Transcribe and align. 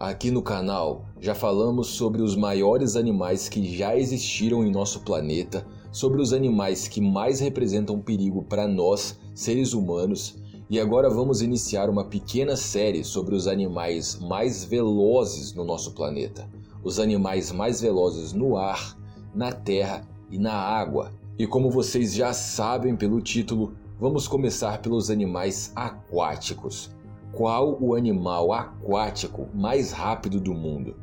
Aqui 0.00 0.30
no 0.30 0.40
canal 0.40 1.04
já 1.20 1.34
falamos 1.34 1.88
sobre 1.88 2.22
os 2.22 2.34
maiores 2.34 2.96
animais 2.96 3.50
que 3.50 3.76
já 3.76 3.94
existiram 3.94 4.64
em 4.64 4.72
nosso 4.72 5.00
planeta, 5.00 5.66
sobre 5.92 6.22
os 6.22 6.32
animais 6.32 6.88
que 6.88 7.02
mais 7.02 7.38
representam 7.38 8.00
perigo 8.00 8.42
para 8.42 8.66
nós, 8.66 9.20
seres 9.34 9.74
humanos, 9.74 10.38
e 10.70 10.80
agora 10.80 11.10
vamos 11.10 11.42
iniciar 11.42 11.90
uma 11.90 12.02
pequena 12.02 12.56
série 12.56 13.04
sobre 13.04 13.34
os 13.34 13.46
animais 13.46 14.18
mais 14.18 14.64
velozes 14.64 15.52
no 15.52 15.66
nosso 15.66 15.92
planeta. 15.92 16.48
Os 16.82 16.98
animais 16.98 17.52
mais 17.52 17.82
velozes 17.82 18.32
no 18.32 18.56
ar, 18.56 18.96
na 19.34 19.52
terra 19.52 20.08
e 20.30 20.38
na 20.38 20.54
água. 20.54 21.12
E 21.38 21.46
como 21.46 21.70
vocês 21.70 22.14
já 22.14 22.32
sabem 22.32 22.96
pelo 22.96 23.20
título, 23.20 23.74
vamos 24.00 24.26
começar 24.26 24.80
pelos 24.80 25.10
animais 25.10 25.72
aquáticos. 25.76 26.90
Qual 27.32 27.78
o 27.80 27.94
animal 27.94 28.52
aquático 28.52 29.48
mais 29.54 29.92
rápido 29.92 30.40
do 30.40 30.52
mundo? 30.52 30.96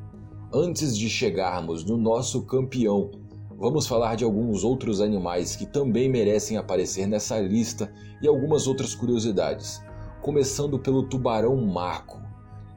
Antes 0.54 0.98
de 0.98 1.10
chegarmos 1.10 1.86
no 1.86 1.96
nosso 1.96 2.42
campeão, 2.44 3.12
vamos 3.58 3.88
falar 3.88 4.16
de 4.16 4.26
alguns 4.26 4.64
outros 4.64 5.00
animais 5.00 5.56
que 5.56 5.66
também 5.66 6.10
merecem 6.10 6.58
aparecer 6.58 7.08
nessa 7.08 7.40
lista 7.40 7.92
e 8.22 8.28
algumas 8.28 8.68
outras 8.68 8.94
curiosidades. 8.94 9.82
Começando 10.22 10.78
pelo 10.78 11.04
tubarão 11.04 11.56
marco. 11.66 12.22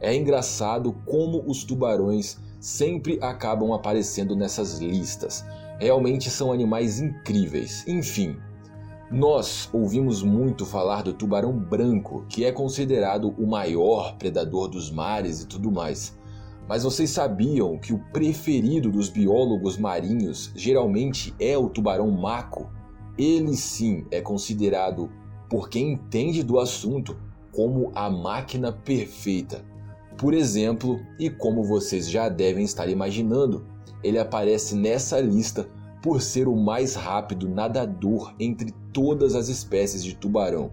É 0.01 0.15
engraçado 0.15 0.93
como 1.05 1.43
os 1.45 1.65
tubarões 1.65 2.39
sempre 2.61 3.19
acabam 3.21 3.73
aparecendo 3.73 4.37
nessas 4.37 4.79
listas. 4.79 5.45
Realmente 5.81 6.31
são 6.31 6.53
animais 6.53 7.01
incríveis. 7.01 7.85
Enfim, 7.89 8.37
nós 9.11 9.69
ouvimos 9.73 10.23
muito 10.23 10.65
falar 10.65 11.03
do 11.03 11.13
tubarão 11.13 11.53
branco, 11.53 12.25
que 12.29 12.45
é 12.45 12.53
considerado 12.53 13.35
o 13.37 13.45
maior 13.45 14.17
predador 14.17 14.69
dos 14.69 14.89
mares 14.89 15.43
e 15.43 15.49
tudo 15.49 15.73
mais. 15.73 16.17
Mas 16.69 16.85
vocês 16.85 17.11
sabiam 17.11 17.77
que 17.77 17.93
o 17.93 17.99
preferido 18.13 18.89
dos 18.89 19.09
biólogos 19.09 19.77
marinhos 19.77 20.53
geralmente 20.55 21.35
é 21.41 21.59
o 21.59 21.69
tubarão 21.69 22.09
maco? 22.13 22.71
Ele 23.19 23.57
sim 23.57 24.07
é 24.13 24.21
considerado, 24.21 25.11
por 25.49 25.69
quem 25.69 25.95
entende 25.95 26.45
do 26.45 26.61
assunto, 26.61 27.17
como 27.51 27.91
a 27.97 28.09
máquina 28.09 28.71
perfeita. 28.71 29.65
Por 30.17 30.33
exemplo, 30.33 31.01
e 31.19 31.29
como 31.29 31.65
vocês 31.65 32.09
já 32.09 32.29
devem 32.29 32.65
estar 32.65 32.89
imaginando, 32.89 33.67
ele 34.05 34.21
aparece 34.21 34.77
nessa 34.77 35.19
lista 35.19 35.69
por 36.03 36.21
ser 36.23 36.49
o 36.49 36.57
mais 36.57 36.95
rápido 36.95 37.49
nadador 37.49 38.35
entre 38.39 38.73
todas 38.93 39.35
as 39.35 39.49
espécies 39.49 40.03
de 40.03 40.15
tubarão. 40.15 40.71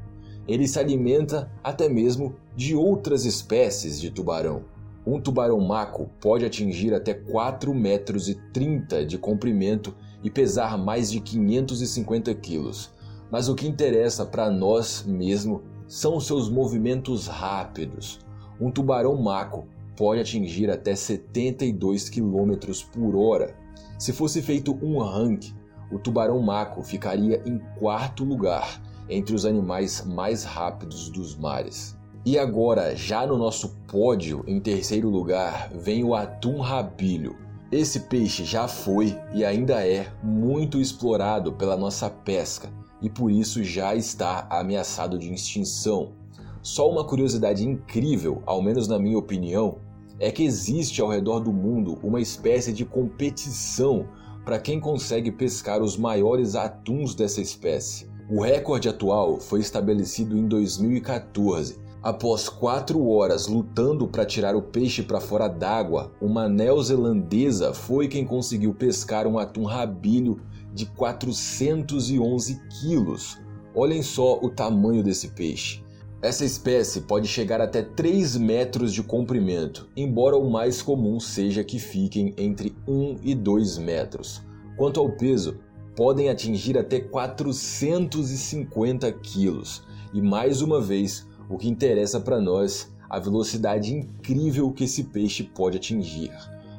Ele 0.47 0.67
se 0.67 0.79
alimenta 0.79 1.51
até 1.63 1.89
mesmo 1.89 2.35
de 2.55 2.75
outras 2.75 3.25
espécies 3.25 3.99
de 3.99 4.09
tubarão. 4.09 4.63
Um 5.05 5.19
tubarão 5.19 5.59
maco 5.59 6.09
pode 6.19 6.45
atingir 6.45 6.93
até 6.93 7.13
4 7.13 7.73
metros 7.73 8.33
30 8.53 9.05
de 9.05 9.17
comprimento 9.17 9.95
e 10.23 10.29
pesar 10.29 10.77
mais 10.77 11.11
de 11.11 11.19
550 11.19 12.33
quilos. 12.35 12.91
Mas 13.31 13.49
o 13.49 13.55
que 13.55 13.67
interessa 13.67 14.25
para 14.25 14.49
nós 14.49 15.05
mesmo 15.05 15.61
são 15.87 16.19
seus 16.19 16.49
movimentos 16.49 17.27
rápidos. 17.27 18.19
Um 18.59 18.71
tubarão 18.71 19.15
maco 19.15 19.67
pode 19.95 20.21
atingir 20.21 20.69
até 20.69 20.95
72 20.95 22.09
km 22.09 22.53
por 22.93 23.15
hora. 23.15 23.55
Se 23.97 24.13
fosse 24.13 24.41
feito 24.41 24.77
um 24.81 24.99
ranking, 24.99 25.55
o 25.91 25.97
tubarão 25.97 26.41
maco 26.41 26.83
ficaria 26.83 27.41
em 27.45 27.59
quarto 27.79 28.23
lugar 28.23 28.81
entre 29.09 29.33
os 29.33 29.45
animais 29.45 30.05
mais 30.05 30.43
rápidos 30.43 31.09
dos 31.09 31.35
mares. 31.35 31.97
E 32.25 32.37
agora, 32.37 32.95
já 32.95 33.25
no 33.25 33.37
nosso 33.37 33.77
pódio, 33.87 34.43
em 34.45 34.59
terceiro 34.59 35.09
lugar, 35.09 35.69
vem 35.73 36.03
o 36.03 36.13
atum 36.13 36.59
rabilho. 36.59 37.37
Esse 37.71 38.01
peixe 38.01 38.43
já 38.43 38.67
foi 38.67 39.17
e 39.33 39.45
ainda 39.45 39.85
é 39.85 40.11
muito 40.21 40.79
explorado 40.79 41.53
pela 41.53 41.77
nossa 41.77 42.09
pesca 42.09 42.69
e 43.01 43.09
por 43.09 43.31
isso 43.31 43.63
já 43.63 43.95
está 43.95 44.47
ameaçado 44.49 45.17
de 45.17 45.33
extinção. 45.33 46.13
Só 46.61 46.89
uma 46.89 47.05
curiosidade 47.05 47.65
incrível, 47.65 48.41
ao 48.45 48.61
menos 48.61 48.87
na 48.87 48.99
minha 48.99 49.17
opinião, 49.17 49.77
é 50.19 50.31
que 50.31 50.43
existe 50.43 51.01
ao 51.01 51.09
redor 51.09 51.39
do 51.39 51.51
mundo 51.51 51.97
uma 52.03 52.21
espécie 52.21 52.73
de 52.73 52.85
competição 52.85 54.07
para 54.43 54.59
quem 54.59 54.79
consegue 54.79 55.31
pescar 55.31 55.81
os 55.81 55.97
maiores 55.97 56.55
atuns 56.55 57.13
dessa 57.13 57.41
espécie. 57.41 58.09
O 58.29 58.41
recorde 58.41 58.89
atual 58.89 59.39
foi 59.39 59.59
estabelecido 59.59 60.37
em 60.37 60.47
2014 60.47 61.87
Após 62.07 62.47
quatro 62.47 63.05
horas 63.09 63.47
lutando 63.47 64.07
para 64.07 64.25
tirar 64.25 64.55
o 64.55 64.61
peixe 64.61 65.03
para 65.03 65.19
fora 65.19 65.47
d'água, 65.47 66.11
uma 66.21 66.47
neozelandesa 66.47 67.73
foi 67.73 68.07
quem 68.07 68.23
conseguiu 68.23 68.73
pescar 68.73 69.27
um 69.27 69.37
atum 69.37 69.63
rabilho 69.63 70.39
de 70.73 70.85
411 70.85 72.61
quilos. 72.79 73.37
Olhem 73.75 74.01
só 74.01 74.39
o 74.41 74.49
tamanho 74.49 75.03
desse 75.03 75.29
peixe. 75.29 75.83
Essa 76.19 76.43
espécie 76.43 77.01
pode 77.01 77.27
chegar 77.27 77.61
até 77.61 77.83
3 77.83 78.37
metros 78.37 78.91
de 78.91 79.03
comprimento, 79.03 79.87
embora 79.95 80.35
o 80.35 80.49
mais 80.49 80.81
comum 80.81 81.19
seja 81.19 81.63
que 81.63 81.77
fiquem 81.77 82.33
entre 82.39 82.75
1 82.87 83.17
e 83.21 83.35
2 83.35 83.77
metros. 83.77 84.41
Quanto 84.75 84.99
ao 84.99 85.11
peso, 85.11 85.59
podem 85.95 86.29
atingir 86.29 86.75
até 86.75 86.99
450 86.99 89.11
quilos. 89.11 89.83
E 90.11 90.19
mais 90.19 90.63
uma 90.63 90.81
vez, 90.81 91.27
o 91.47 91.55
que 91.55 91.69
interessa 91.69 92.19
para 92.19 92.41
nós, 92.41 92.91
a 93.07 93.19
velocidade 93.19 93.93
incrível 93.93 94.71
que 94.71 94.85
esse 94.85 95.03
peixe 95.03 95.43
pode 95.43 95.77
atingir, 95.77 96.31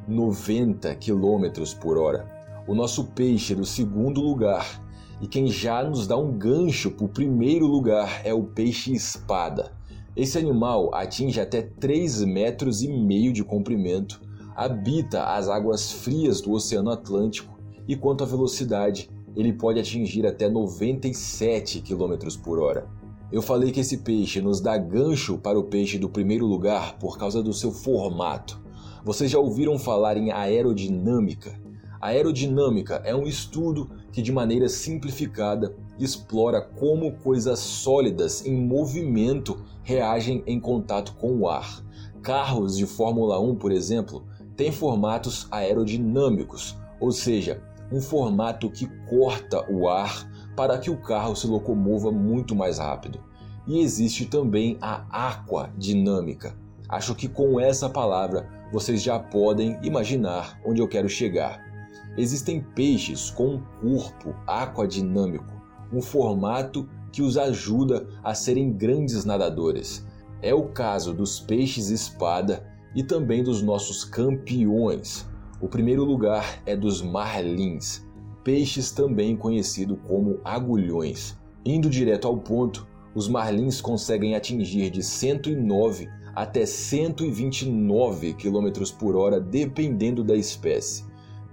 90 0.09 0.97
km 0.97 1.77
por 1.81 1.97
hora. 1.97 2.27
O 2.67 2.75
nosso 2.75 3.05
peixe 3.05 3.55
do 3.55 3.65
segundo 3.65 4.21
lugar 4.21 4.83
e 5.21 5.27
quem 5.27 5.49
já 5.49 5.83
nos 5.83 6.07
dá 6.07 6.17
um 6.17 6.33
gancho 6.33 6.91
para 6.91 7.05
o 7.05 7.09
primeiro 7.09 7.67
lugar 7.67 8.23
é 8.25 8.33
o 8.33 8.45
peixe 8.45 8.93
espada. 8.93 9.73
Esse 10.17 10.39
animal 10.39 10.95
atinge 10.95 11.41
até 11.41 11.63
3 11.63 12.25
metros 12.25 12.83
e 12.83 12.89
meio 12.89 13.33
de 13.33 13.45
comprimento, 13.45 14.21
habita 14.55 15.25
as 15.25 15.49
águas 15.49 15.93
frias 15.93 16.41
do 16.41 16.53
Oceano 16.53 16.91
Atlântico 16.91 17.59
e 17.87 17.95
quanto 17.95 18.25
à 18.25 18.27
velocidade, 18.27 19.09
ele 19.37 19.53
pode 19.53 19.79
atingir 19.79 20.27
até 20.27 20.49
97 20.49 21.81
km 21.81 22.17
por 22.43 22.59
hora. 22.59 22.89
Eu 23.31 23.43
falei 23.43 23.71
que 23.71 23.81
esse 23.81 23.99
peixe 23.99 24.41
nos 24.41 24.61
dá 24.61 24.77
gancho 24.77 25.39
para 25.39 25.59
o 25.59 25.65
peixe 25.65 25.99
do 25.99 26.09
primeiro 26.09 26.47
lugar 26.47 26.99
por 26.99 27.19
causa 27.19 27.43
do 27.43 27.53
seu 27.53 27.71
formato. 27.71 28.61
Vocês 29.05 29.31
já 29.31 29.39
ouviram 29.39 29.79
falar 29.79 30.17
em 30.17 30.33
aerodinâmica? 30.33 31.68
A 32.01 32.09
aerodinâmica 32.09 33.03
é 33.05 33.15
um 33.15 33.25
estudo 33.25 33.91
que, 34.13 34.23
de 34.23 34.31
maneira 34.31 34.69
simplificada, 34.69 35.75
explora 35.99 36.61
como 36.61 37.13
coisas 37.13 37.59
sólidas 37.59 38.47
em 38.47 38.57
movimento 38.57 39.65
reagem 39.83 40.45
em 40.47 40.61
contato 40.61 41.15
com 41.15 41.37
o 41.39 41.49
ar. 41.49 41.83
Carros 42.23 42.77
de 42.77 42.87
Fórmula 42.87 43.41
1, 43.41 43.57
por 43.57 43.73
exemplo, 43.73 44.25
têm 44.57 44.71
formatos 44.71 45.49
aerodinâmicos, 45.51 46.77
ou 47.01 47.11
seja, 47.11 47.63
um 47.91 48.01
formato 48.01 48.71
que 48.71 48.87
corta 49.09 49.65
o 49.69 49.89
ar 49.89 50.31
para 50.55 50.79
que 50.79 50.91
o 50.91 50.97
carro 50.97 51.35
se 51.35 51.47
locomova 51.47 52.13
muito 52.13 52.55
mais 52.55 52.79
rápido. 52.79 53.21
E 53.67 53.81
existe 53.81 54.25
também 54.27 54.79
a 54.81 55.05
aquadinâmica. 55.31 56.55
Acho 56.89 57.15
que 57.15 57.29
com 57.29 57.61
essa 57.61 57.89
palavra 57.89 58.49
vocês 58.73 59.03
já 59.03 59.19
podem 59.19 59.79
imaginar 59.83 60.61
onde 60.65 60.81
eu 60.81 60.89
quero 60.89 61.09
chegar. 61.09 61.68
Existem 62.17 62.61
peixes 62.75 63.31
com 63.31 63.55
um 63.55 63.63
corpo 63.81 64.35
aquadinâmico, 64.47 65.53
um 65.93 66.01
formato 66.01 66.89
que 67.13 67.23
os 67.23 67.37
ajuda 67.37 68.07
a 68.23 68.35
serem 68.35 68.73
grandes 68.73 69.25
nadadores. 69.25 70.07
É 70.43 70.55
o 70.55 70.65
caso 70.69 71.13
dos 71.13 71.41
peixes 71.41 71.91
espada 71.91 72.67
e 72.95 73.03
também 73.03 73.43
dos 73.43 73.63
nossos 73.63 74.05
campeões. 74.05 75.29
O 75.61 75.69
primeiro 75.69 76.05
lugar 76.05 76.63
é 76.65 76.77
dos 76.77 77.03
marlins, 77.03 78.07
peixes 78.45 78.91
também 78.91 79.37
conhecido 79.37 79.97
como 79.97 80.41
agulhões. 80.45 81.37
Indo 81.65 81.91
direto 81.91 82.29
ao 82.29 82.39
ponto, 82.39 82.87
os 83.15 83.29
marlins 83.29 83.81
conseguem 83.81 84.37
atingir 84.37 84.91
de 84.91 85.03
109 85.03 86.09
até 86.35 86.65
129 86.65 88.35
km 88.35 88.71
por 88.97 89.17
hora, 89.17 89.41
dependendo 89.41 90.23
da 90.23 90.37
espécie. 90.37 91.05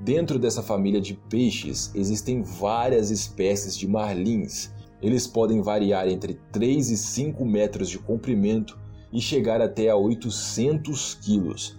Dentro 0.05 0.37
dessa 0.37 0.61
família 0.61 1.01
de 1.01 1.15
peixes 1.15 1.89
existem 1.95 2.43
várias 2.43 3.09
espécies 3.09 3.75
de 3.75 3.87
marlins. 3.87 4.69
Eles 5.01 5.25
podem 5.25 5.63
variar 5.63 6.07
entre 6.07 6.39
3 6.51 6.91
e 6.91 6.95
5 6.95 7.43
metros 7.43 7.89
de 7.89 7.97
comprimento 7.97 8.77
e 9.11 9.19
chegar 9.19 9.61
até 9.61 9.89
a 9.89 9.95
800 9.95 11.15
quilos. 11.15 11.75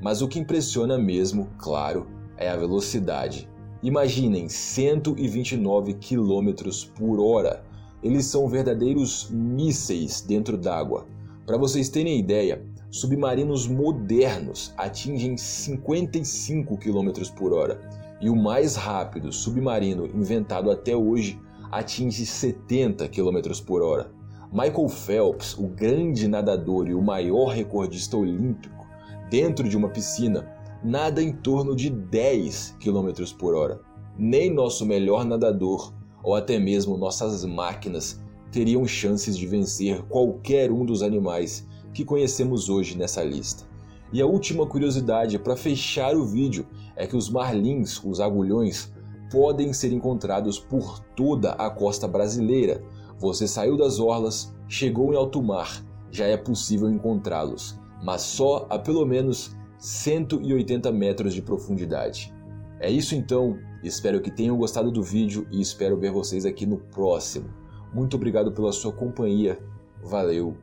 Mas 0.00 0.22
o 0.22 0.28
que 0.28 0.38
impressiona 0.38 0.96
mesmo, 0.96 1.50
claro, 1.58 2.06
é 2.38 2.48
a 2.48 2.56
velocidade. 2.56 3.46
Imaginem 3.82 4.48
129 4.48 5.92
km 5.96 6.70
por 6.94 7.20
hora. 7.20 7.62
Eles 8.02 8.24
são 8.24 8.48
verdadeiros 8.48 9.28
mísseis 9.30 10.22
dentro 10.22 10.56
d'água. 10.56 11.06
Para 11.44 11.58
vocês 11.58 11.90
terem 11.90 12.18
ideia, 12.18 12.64
submarinos 12.90 13.66
modernos 13.66 14.72
atingem 14.76 15.36
55 15.36 16.76
km 16.76 17.10
por 17.36 17.52
hora 17.52 17.80
e 18.20 18.30
o 18.30 18.36
mais 18.36 18.76
rápido 18.76 19.32
submarino 19.32 20.06
inventado 20.06 20.70
até 20.70 20.96
hoje 20.96 21.38
atinge 21.70 22.24
70 22.24 23.08
km 23.08 23.60
por 23.66 23.82
hora. 23.82 24.10
Michael 24.52 24.88
Phelps, 24.88 25.54
o 25.58 25.66
grande 25.66 26.28
nadador 26.28 26.88
e 26.88 26.94
o 26.94 27.02
maior 27.02 27.48
recordista 27.48 28.16
olímpico, 28.16 28.86
dentro 29.28 29.68
de 29.68 29.76
uma 29.76 29.88
piscina, 29.88 30.48
nada 30.82 31.22
em 31.22 31.32
torno 31.32 31.74
de 31.74 31.90
10 31.90 32.76
km 32.80 33.10
por 33.38 33.54
hora. 33.54 33.80
Nem 34.16 34.52
nosso 34.52 34.86
melhor 34.86 35.24
nadador, 35.24 35.92
ou 36.22 36.34
até 36.34 36.58
mesmo 36.58 36.96
nossas 36.96 37.44
máquinas, 37.44 38.22
teriam 38.50 38.86
chances 38.86 39.36
de 39.36 39.46
vencer 39.46 40.02
qualquer 40.04 40.70
um 40.70 40.84
dos 40.84 41.02
animais 41.02 41.66
que 41.96 42.04
conhecemos 42.04 42.68
hoje 42.68 42.94
nessa 42.94 43.24
lista. 43.24 43.64
E 44.12 44.20
a 44.20 44.26
última 44.26 44.66
curiosidade 44.66 45.38
para 45.38 45.56
fechar 45.56 46.14
o 46.14 46.26
vídeo 46.26 46.66
é 46.94 47.06
que 47.06 47.16
os 47.16 47.30
marlins, 47.30 48.04
os 48.04 48.20
agulhões, 48.20 48.92
podem 49.32 49.72
ser 49.72 49.94
encontrados 49.94 50.58
por 50.58 51.00
toda 51.16 51.52
a 51.52 51.70
costa 51.70 52.06
brasileira. 52.06 52.84
Você 53.18 53.48
saiu 53.48 53.78
das 53.78 53.98
orlas, 53.98 54.54
chegou 54.68 55.10
em 55.10 55.16
alto 55.16 55.42
mar, 55.42 55.82
já 56.10 56.26
é 56.26 56.36
possível 56.36 56.90
encontrá-los, 56.90 57.80
mas 58.04 58.20
só 58.20 58.66
a 58.68 58.78
pelo 58.78 59.06
menos 59.06 59.56
180 59.78 60.92
metros 60.92 61.32
de 61.32 61.40
profundidade. 61.40 62.30
É 62.78 62.90
isso 62.90 63.14
então, 63.14 63.58
espero 63.82 64.20
que 64.20 64.30
tenham 64.30 64.58
gostado 64.58 64.90
do 64.90 65.02
vídeo 65.02 65.46
e 65.50 65.62
espero 65.62 65.98
ver 65.98 66.12
vocês 66.12 66.44
aqui 66.44 66.66
no 66.66 66.76
próximo. 66.76 67.48
Muito 67.94 68.16
obrigado 68.16 68.52
pela 68.52 68.70
sua 68.70 68.92
companhia, 68.92 69.58
valeu, 70.02 70.58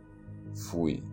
fui. 0.54 1.04